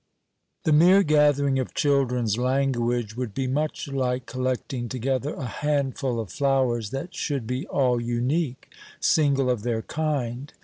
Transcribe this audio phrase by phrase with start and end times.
[0.63, 6.31] The mere gathering of children's language would be much like collecting together a handful of
[6.31, 8.67] flowers that should be all unique,
[8.99, 10.51] single of their kind.